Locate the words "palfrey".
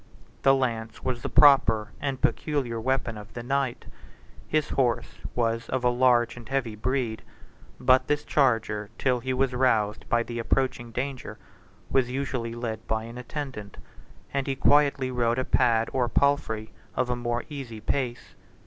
16.09-16.71